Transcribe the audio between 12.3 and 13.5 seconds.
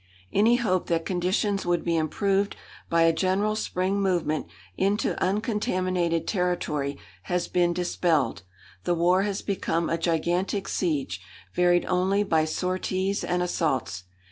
sorties and